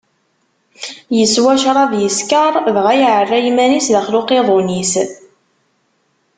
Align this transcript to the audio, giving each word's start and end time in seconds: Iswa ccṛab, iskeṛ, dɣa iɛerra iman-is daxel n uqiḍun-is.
Iswa 1.23 1.53
ccṛab, 1.61 1.91
iskeṛ, 2.09 2.53
dɣa 2.75 2.91
iɛerra 2.99 3.37
iman-is 3.49 3.87
daxel 3.93 4.15
n 4.17 4.19
uqiḍun-is. 4.19 4.93